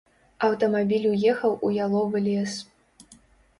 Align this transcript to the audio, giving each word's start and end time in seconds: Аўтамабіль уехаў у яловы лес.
Аўтамабіль 0.45 1.05
уехаў 1.11 1.53
у 1.69 1.71
яловы 1.77 2.25
лес. 2.31 2.57